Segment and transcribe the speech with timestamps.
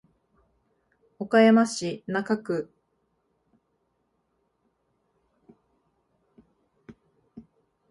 [1.19, 2.71] 岡山市中区